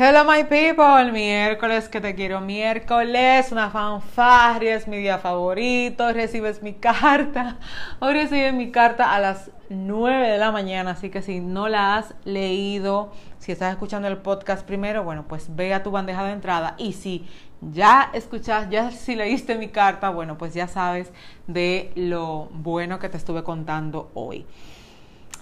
Hello 0.00 0.22
my 0.24 0.44
people, 0.44 1.10
miércoles 1.10 1.88
que 1.88 2.00
te 2.00 2.14
quiero 2.14 2.40
miércoles, 2.40 3.50
una 3.50 3.68
fanfarria, 3.68 4.76
es 4.76 4.86
mi 4.86 4.98
día 4.98 5.18
favorito, 5.18 6.12
recibes 6.12 6.62
mi 6.62 6.74
carta, 6.74 7.56
hoy 7.98 8.12
recibes 8.12 8.54
mi 8.54 8.70
carta 8.70 9.12
a 9.12 9.18
las 9.18 9.50
9 9.70 10.28
de 10.28 10.38
la 10.38 10.52
mañana, 10.52 10.92
así 10.92 11.10
que 11.10 11.20
si 11.20 11.40
no 11.40 11.66
la 11.66 11.96
has 11.96 12.14
leído, 12.24 13.10
si 13.40 13.50
estás 13.50 13.72
escuchando 13.72 14.06
el 14.06 14.18
podcast 14.18 14.64
primero, 14.64 15.02
bueno, 15.02 15.24
pues 15.26 15.56
ve 15.56 15.74
a 15.74 15.82
tu 15.82 15.90
bandeja 15.90 16.22
de 16.22 16.30
entrada 16.30 16.76
y 16.78 16.92
si 16.92 17.26
ya 17.60 18.10
escuchas, 18.12 18.70
ya 18.70 18.92
si 18.92 19.16
leíste 19.16 19.56
mi 19.56 19.66
carta, 19.66 20.10
bueno, 20.10 20.38
pues 20.38 20.54
ya 20.54 20.68
sabes 20.68 21.10
de 21.48 21.90
lo 21.96 22.50
bueno 22.52 23.00
que 23.00 23.08
te 23.08 23.16
estuve 23.16 23.42
contando 23.42 24.12
hoy. 24.14 24.46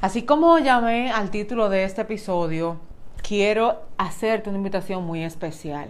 Así 0.00 0.22
como 0.22 0.60
llamé 0.60 1.10
al 1.10 1.32
título 1.32 1.68
de 1.68 1.82
este 1.82 2.02
episodio, 2.02 2.78
quiero 3.22 3.82
hacerte 3.98 4.48
una 4.48 4.58
invitación 4.58 5.04
muy 5.04 5.22
especial. 5.24 5.88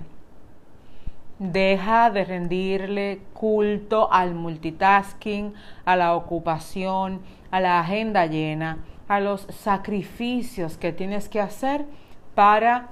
Deja 1.38 2.10
de 2.10 2.24
rendirle 2.24 3.20
culto 3.32 4.12
al 4.12 4.34
multitasking, 4.34 5.52
a 5.84 5.96
la 5.96 6.14
ocupación, 6.14 7.20
a 7.50 7.60
la 7.60 7.80
agenda 7.80 8.26
llena, 8.26 8.78
a 9.08 9.20
los 9.20 9.42
sacrificios 9.50 10.76
que 10.78 10.92
tienes 10.92 11.28
que 11.28 11.40
hacer 11.40 11.84
para 12.34 12.88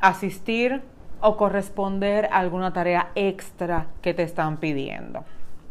asistir 0.00 0.82
o 1.20 1.36
corresponder 1.36 2.26
a 2.26 2.38
alguna 2.38 2.72
tarea 2.72 3.10
extra 3.14 3.86
que 4.02 4.14
te 4.14 4.22
están 4.22 4.58
pidiendo. 4.58 5.24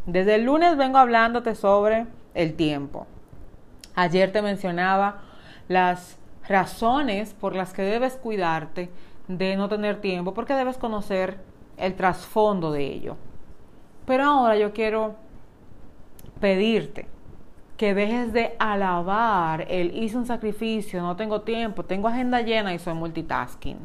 Desde 0.05 0.35
el 0.35 0.43
lunes 0.43 0.77
vengo 0.77 0.97
hablándote 0.97 1.55
sobre 1.55 2.07
el 2.33 2.55
tiempo. 2.55 3.07
Ayer 3.95 4.31
te 4.31 4.41
mencionaba 4.41 5.21
las 5.67 6.17
razones 6.47 7.33
por 7.33 7.55
las 7.55 7.73
que 7.73 7.81
debes 7.81 8.15
cuidarte 8.17 8.89
de 9.27 9.55
no 9.55 9.69
tener 9.69 10.01
tiempo, 10.01 10.33
porque 10.33 10.53
debes 10.53 10.77
conocer 10.77 11.39
el 11.77 11.95
trasfondo 11.95 12.71
de 12.71 12.85
ello. 12.85 13.17
Pero 14.05 14.25
ahora 14.25 14.57
yo 14.57 14.73
quiero 14.73 15.15
pedirte 16.39 17.07
que 17.77 17.93
dejes 17.93 18.33
de 18.33 18.55
alabar 18.59 19.65
el 19.69 19.95
hice 19.97 20.17
un 20.17 20.25
sacrificio, 20.25 21.01
no 21.01 21.15
tengo 21.15 21.41
tiempo, 21.41 21.83
tengo 21.83 22.07
agenda 22.07 22.41
llena 22.41 22.73
y 22.73 22.79
soy 22.79 22.93
multitasking. 22.93 23.77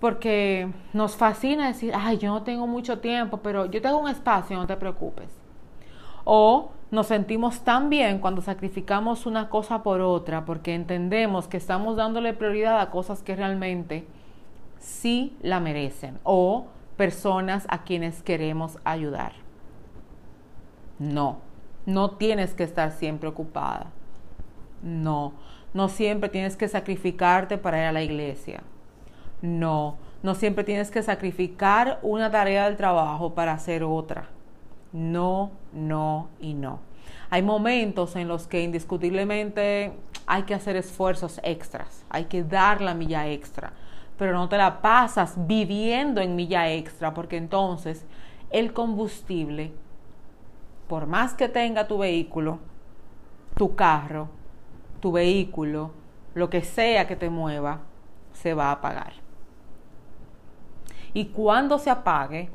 Porque 0.00 0.68
nos 0.92 1.16
fascina 1.16 1.66
decir, 1.66 1.92
ay, 1.96 2.18
yo 2.18 2.32
no 2.32 2.44
tengo 2.44 2.68
mucho 2.68 3.00
tiempo, 3.00 3.38
pero 3.38 3.66
yo 3.66 3.82
tengo 3.82 3.98
un 3.98 4.08
espacio, 4.08 4.56
no 4.56 4.66
te 4.66 4.76
preocupes. 4.76 5.28
O 6.24 6.70
nos 6.90 7.06
sentimos 7.06 7.60
tan 7.60 7.90
bien 7.90 8.18
cuando 8.18 8.40
sacrificamos 8.40 9.26
una 9.26 9.50
cosa 9.50 9.82
por 9.82 10.00
otra 10.00 10.44
porque 10.44 10.74
entendemos 10.74 11.46
que 11.46 11.58
estamos 11.58 11.96
dándole 11.96 12.32
prioridad 12.32 12.80
a 12.80 12.90
cosas 12.90 13.22
que 13.22 13.36
realmente 13.36 14.06
sí 14.78 15.36
la 15.42 15.60
merecen 15.60 16.18
o 16.22 16.66
personas 16.96 17.66
a 17.68 17.84
quienes 17.84 18.22
queremos 18.22 18.78
ayudar. 18.84 19.32
No, 20.98 21.38
no 21.84 22.12
tienes 22.12 22.54
que 22.54 22.64
estar 22.64 22.90
siempre 22.92 23.28
ocupada. 23.28 23.88
No, 24.82 25.34
no 25.74 25.88
siempre 25.88 26.28
tienes 26.28 26.56
que 26.56 26.68
sacrificarte 26.68 27.58
para 27.58 27.78
ir 27.78 27.84
a 27.84 27.92
la 27.92 28.02
iglesia. 28.02 28.62
No, 29.42 29.98
no 30.22 30.34
siempre 30.34 30.64
tienes 30.64 30.90
que 30.90 31.02
sacrificar 31.02 31.98
una 32.02 32.30
tarea 32.30 32.64
del 32.64 32.76
trabajo 32.76 33.34
para 33.34 33.52
hacer 33.52 33.84
otra 33.84 34.28
no, 34.92 35.52
no 35.72 36.28
y 36.40 36.54
no. 36.54 36.80
Hay 37.30 37.42
momentos 37.42 38.16
en 38.16 38.28
los 38.28 38.46
que 38.46 38.62
indiscutiblemente 38.62 39.92
hay 40.26 40.42
que 40.42 40.54
hacer 40.54 40.76
esfuerzos 40.76 41.40
extras, 41.42 42.04
hay 42.10 42.24
que 42.24 42.42
dar 42.42 42.80
la 42.80 42.94
milla 42.94 43.26
extra, 43.28 43.72
pero 44.18 44.32
no 44.32 44.48
te 44.48 44.56
la 44.56 44.80
pasas 44.80 45.34
viviendo 45.46 46.20
en 46.20 46.36
milla 46.36 46.70
extra, 46.70 47.14
porque 47.14 47.36
entonces 47.36 48.04
el 48.50 48.72
combustible, 48.72 49.72
por 50.88 51.06
más 51.06 51.34
que 51.34 51.48
tenga 51.48 51.86
tu 51.86 51.98
vehículo, 51.98 52.58
tu 53.56 53.74
carro, 53.74 54.28
tu 55.00 55.12
vehículo, 55.12 55.92
lo 56.34 56.50
que 56.50 56.62
sea 56.62 57.06
que 57.06 57.16
te 57.16 57.30
mueva, 57.30 57.80
se 58.32 58.54
va 58.54 58.68
a 58.68 58.72
apagar. 58.72 59.12
Y 61.14 61.26
cuando 61.26 61.78
se 61.78 61.90
apague, 61.90 62.50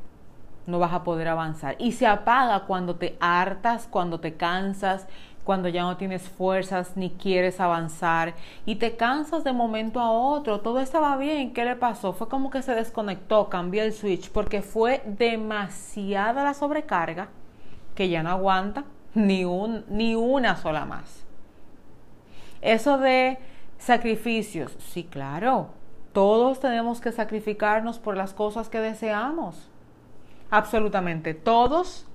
no 0.65 0.79
vas 0.79 0.93
a 0.93 1.03
poder 1.03 1.27
avanzar. 1.27 1.75
Y 1.79 1.93
se 1.93 2.07
apaga 2.07 2.61
cuando 2.61 2.95
te 2.95 3.17
hartas, 3.19 3.87
cuando 3.89 4.19
te 4.19 4.35
cansas, 4.35 5.07
cuando 5.43 5.67
ya 5.69 5.83
no 5.83 5.97
tienes 5.97 6.23
fuerzas 6.23 6.95
ni 6.95 7.09
quieres 7.11 7.59
avanzar 7.59 8.33
y 8.65 8.75
te 8.75 8.95
cansas 8.95 9.43
de 9.43 9.51
momento 9.51 9.99
a 9.99 10.11
otro. 10.11 10.61
Todo 10.61 10.79
estaba 10.79 11.17
bien, 11.17 11.53
¿qué 11.53 11.65
le 11.65 11.75
pasó? 11.75 12.13
Fue 12.13 12.29
como 12.29 12.49
que 12.49 12.61
se 12.61 12.75
desconectó, 12.75 13.49
cambió 13.49 13.83
el 13.83 13.93
switch 13.93 14.31
porque 14.31 14.61
fue 14.61 15.03
demasiada 15.05 16.43
la 16.43 16.53
sobrecarga 16.53 17.27
que 17.95 18.09
ya 18.09 18.23
no 18.23 18.29
aguanta 18.29 18.85
ni, 19.13 19.45
un, 19.45 19.85
ni 19.89 20.15
una 20.15 20.55
sola 20.55 20.85
más. 20.85 21.25
Eso 22.61 22.97
de 22.97 23.37
sacrificios, 23.77 24.75
sí, 24.79 25.03
claro, 25.03 25.67
todos 26.13 26.61
tenemos 26.61 27.01
que 27.01 27.11
sacrificarnos 27.11 27.99
por 27.99 28.15
las 28.15 28.33
cosas 28.33 28.69
que 28.69 28.79
deseamos 28.79 29.69
absolutamente 30.49 31.33
todos, 31.33 32.05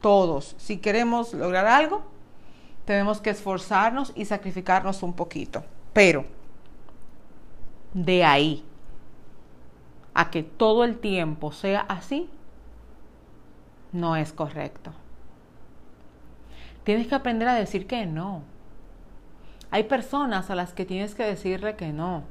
todos, 0.00 0.54
si 0.58 0.78
queremos 0.78 1.34
lograr 1.34 1.66
algo, 1.66 2.02
tenemos 2.84 3.20
que 3.20 3.30
esforzarnos 3.30 4.12
y 4.16 4.24
sacrificarnos 4.24 5.02
un 5.02 5.12
poquito. 5.12 5.64
Pero 5.92 6.24
de 7.94 8.24
ahí 8.24 8.64
a 10.14 10.30
que 10.30 10.42
todo 10.42 10.84
el 10.84 10.98
tiempo 10.98 11.52
sea 11.52 11.80
así, 11.82 12.28
no 13.92 14.16
es 14.16 14.32
correcto. 14.32 14.92
Tienes 16.84 17.06
que 17.06 17.14
aprender 17.14 17.48
a 17.48 17.54
decir 17.54 17.86
que 17.86 18.06
no. 18.06 18.42
Hay 19.70 19.84
personas 19.84 20.50
a 20.50 20.54
las 20.54 20.72
que 20.72 20.84
tienes 20.84 21.14
que 21.14 21.22
decirle 21.22 21.76
que 21.76 21.92
no 21.92 22.24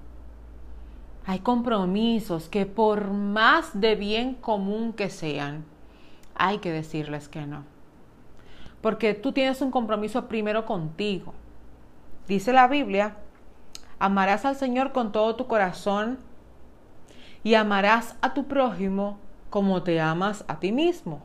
hay 1.25 1.39
compromisos 1.39 2.49
que 2.49 2.65
por 2.65 3.11
más 3.11 3.79
de 3.79 3.95
bien 3.95 4.33
común 4.35 4.93
que 4.93 5.09
sean, 5.09 5.65
hay 6.35 6.59
que 6.59 6.71
decirles 6.71 7.27
que 7.27 7.45
no. 7.45 7.63
Porque 8.81 9.13
tú 9.13 9.31
tienes 9.31 9.61
un 9.61 9.71
compromiso 9.71 10.27
primero 10.27 10.65
contigo. 10.65 11.33
Dice 12.27 12.53
la 12.53 12.67
Biblia, 12.67 13.17
amarás 13.99 14.45
al 14.45 14.55
Señor 14.55 14.91
con 14.91 15.11
todo 15.11 15.35
tu 15.35 15.47
corazón 15.47 16.17
y 17.43 17.55
amarás 17.55 18.15
a 18.21 18.33
tu 18.33 18.45
prójimo 18.45 19.17
como 19.49 19.83
te 19.83 19.99
amas 19.99 20.45
a 20.47 20.59
ti 20.59 20.71
mismo. 20.71 21.21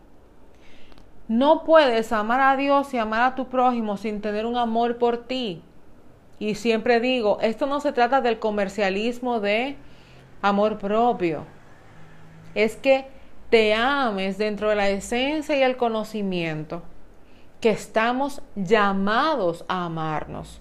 No 1.29 1.65
puedes 1.65 2.13
amar 2.13 2.41
a 2.41 2.57
Dios 2.57 2.93
y 2.93 2.99
amar 2.99 3.23
a 3.23 3.35
tu 3.35 3.47
prójimo 3.49 3.97
sin 3.97 4.21
tener 4.21 4.45
un 4.45 4.57
amor 4.57 4.99
por 4.99 5.19
ti. 5.19 5.63
Y 6.39 6.57
siempre 6.57 7.01
digo, 7.01 7.39
esto 7.41 7.67
no 7.67 7.81
se 7.81 7.93
trata 7.93 8.21
del 8.21 8.39
comercialismo 8.39 9.41
de 9.41 9.77
amor 10.43 10.79
propio. 10.79 11.45
Es 12.55 12.77
que 12.77 13.07
te 13.51 13.75
ames 13.75 14.37
dentro 14.39 14.69
de 14.69 14.75
la 14.75 14.89
esencia 14.89 15.57
y 15.57 15.63
el 15.63 15.77
conocimiento 15.77 16.83
que 17.61 17.71
estamos 17.71 18.43
llamados 18.57 19.65
a 19.69 19.87
amarnos. 19.87 20.61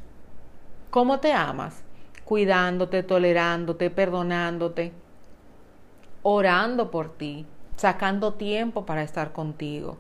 ¿Cómo 0.90 1.20
te 1.20 1.34
amas? 1.34 1.84
Cuidándote, 2.24 3.04
tolerándote, 3.04 3.90
perdonándote, 3.90 4.94
orando 6.22 6.92
por 6.92 7.10
ti, 7.18 7.46
sacando 7.76 8.36
tiempo 8.36 8.86
para 8.86 9.04
estar 9.04 9.34
contigo. 9.34 9.98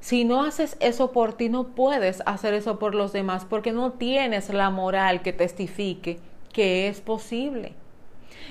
Si 0.00 0.24
no 0.24 0.42
haces 0.42 0.76
eso 0.80 1.12
por 1.12 1.32
ti, 1.32 1.48
no 1.48 1.68
puedes 1.68 2.22
hacer 2.24 2.54
eso 2.54 2.78
por 2.78 2.94
los 2.94 3.12
demás 3.12 3.44
porque 3.44 3.72
no 3.72 3.92
tienes 3.92 4.50
la 4.50 4.70
moral 4.70 5.22
que 5.22 5.32
testifique 5.32 6.20
que 6.52 6.88
es 6.88 7.00
posible. 7.00 7.74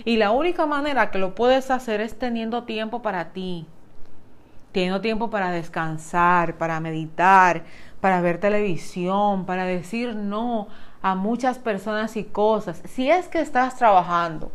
Y 0.05 0.17
la 0.17 0.31
única 0.31 0.65
manera 0.65 1.09
que 1.09 1.19
lo 1.19 1.35
puedes 1.35 1.71
hacer 1.71 2.01
es 2.01 2.19
teniendo 2.19 2.63
tiempo 2.63 3.01
para 3.01 3.31
ti, 3.31 3.65
teniendo 4.71 5.01
tiempo 5.01 5.29
para 5.29 5.51
descansar, 5.51 6.57
para 6.57 6.79
meditar, 6.79 7.63
para 8.01 8.21
ver 8.21 8.39
televisión, 8.39 9.45
para 9.45 9.65
decir 9.65 10.15
no 10.15 10.67
a 11.01 11.15
muchas 11.15 11.57
personas 11.57 12.15
y 12.17 12.23
cosas. 12.23 12.81
Si 12.85 13.09
es 13.09 13.27
que 13.27 13.39
estás 13.39 13.75
trabajando 13.77 14.51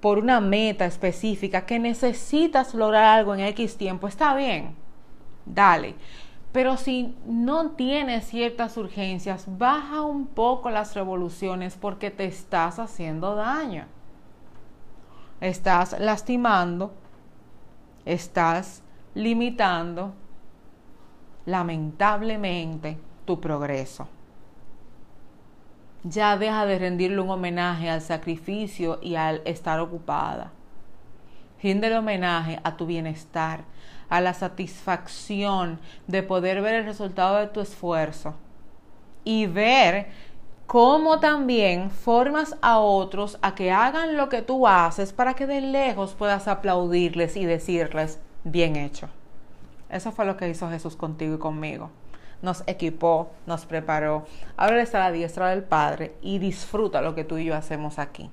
por 0.00 0.18
una 0.18 0.40
meta 0.40 0.84
específica, 0.84 1.66
que 1.66 1.78
necesitas 1.78 2.74
lograr 2.74 3.04
algo 3.04 3.34
en 3.34 3.40
X 3.40 3.76
tiempo, 3.76 4.06
está 4.06 4.34
bien, 4.34 4.74
dale. 5.46 5.94
Pero 6.54 6.76
si 6.76 7.16
no 7.26 7.70
tienes 7.70 8.28
ciertas 8.28 8.76
urgencias, 8.76 9.46
baja 9.58 10.02
un 10.02 10.28
poco 10.28 10.70
las 10.70 10.94
revoluciones 10.94 11.74
porque 11.74 12.12
te 12.12 12.26
estás 12.26 12.78
haciendo 12.78 13.34
daño. 13.34 13.86
Estás 15.40 15.98
lastimando, 15.98 16.92
estás 18.04 18.84
limitando 19.16 20.12
lamentablemente 21.44 22.98
tu 23.24 23.40
progreso. 23.40 24.06
Ya 26.04 26.36
deja 26.36 26.66
de 26.66 26.78
rendirle 26.78 27.20
un 27.20 27.30
homenaje 27.30 27.90
al 27.90 28.00
sacrificio 28.00 29.00
y 29.02 29.16
al 29.16 29.42
estar 29.44 29.80
ocupada. 29.80 30.52
Rinde 31.60 31.96
homenaje 31.96 32.60
a 32.62 32.76
tu 32.76 32.86
bienestar, 32.86 33.64
a 34.08 34.20
la 34.20 34.34
satisfacción 34.34 35.80
de 36.06 36.22
poder 36.22 36.62
ver 36.62 36.74
el 36.74 36.84
resultado 36.84 37.36
de 37.36 37.46
tu 37.48 37.60
esfuerzo 37.60 38.34
y 39.24 39.46
ver 39.46 40.08
cómo 40.66 41.20
también 41.20 41.90
formas 41.90 42.56
a 42.62 42.78
otros 42.78 43.38
a 43.42 43.54
que 43.54 43.70
hagan 43.70 44.16
lo 44.16 44.28
que 44.28 44.42
tú 44.42 44.66
haces 44.66 45.12
para 45.12 45.34
que 45.34 45.46
de 45.46 45.60
lejos 45.60 46.14
puedas 46.14 46.48
aplaudirles 46.48 47.36
y 47.36 47.44
decirles, 47.44 48.18
bien 48.44 48.76
hecho. 48.76 49.08
Eso 49.90 50.12
fue 50.12 50.24
lo 50.24 50.36
que 50.36 50.48
hizo 50.48 50.68
Jesús 50.70 50.96
contigo 50.96 51.36
y 51.36 51.38
conmigo. 51.38 51.90
Nos 52.42 52.64
equipó, 52.66 53.30
nos 53.46 53.64
preparó. 53.64 54.26
Ahora 54.56 54.82
está 54.82 54.98
la 54.98 55.12
diestra 55.12 55.50
del 55.50 55.62
Padre 55.62 56.14
y 56.20 56.38
disfruta 56.38 57.00
lo 57.00 57.14
que 57.14 57.24
tú 57.24 57.38
y 57.38 57.44
yo 57.44 57.54
hacemos 57.54 57.98
aquí. 57.98 58.30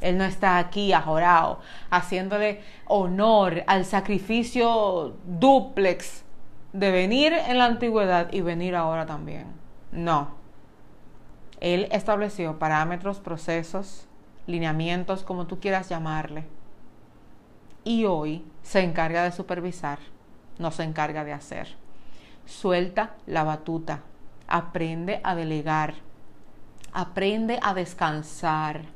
Él 0.00 0.18
no 0.18 0.24
está 0.24 0.58
aquí 0.58 0.92
ajorado, 0.92 1.60
haciéndole 1.90 2.60
honor 2.86 3.64
al 3.66 3.84
sacrificio 3.84 5.16
duplex 5.24 6.24
de 6.72 6.90
venir 6.90 7.32
en 7.32 7.58
la 7.58 7.64
antigüedad 7.64 8.32
y 8.32 8.42
venir 8.42 8.76
ahora 8.76 9.06
también. 9.06 9.46
No. 9.92 10.34
Él 11.60 11.88
estableció 11.90 12.58
parámetros, 12.58 13.20
procesos, 13.20 14.06
lineamientos, 14.46 15.22
como 15.22 15.46
tú 15.46 15.58
quieras 15.58 15.88
llamarle. 15.88 16.44
Y 17.82 18.04
hoy 18.04 18.44
se 18.62 18.80
encarga 18.80 19.24
de 19.24 19.32
supervisar, 19.32 19.98
no 20.58 20.70
se 20.70 20.82
encarga 20.82 21.24
de 21.24 21.32
hacer. 21.32 21.76
Suelta 22.44 23.14
la 23.26 23.44
batuta, 23.44 24.02
aprende 24.46 25.20
a 25.24 25.34
delegar, 25.34 25.94
aprende 26.92 27.58
a 27.62 27.72
descansar 27.72 28.95